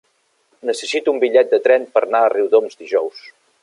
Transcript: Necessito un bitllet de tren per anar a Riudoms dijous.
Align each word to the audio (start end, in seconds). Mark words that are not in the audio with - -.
Necessito 0.69 1.13
un 1.15 1.21
bitllet 1.25 1.53
de 1.53 1.61
tren 1.69 1.87
per 1.97 2.05
anar 2.09 2.25
a 2.27 2.35
Riudoms 2.39 2.85
dijous. 2.85 3.27